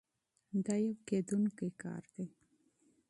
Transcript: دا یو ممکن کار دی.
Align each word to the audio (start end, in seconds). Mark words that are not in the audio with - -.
دا 0.65 0.75
یو 0.85 0.93
ممکن 1.41 1.69
کار 1.81 2.03
دی. 2.13 2.25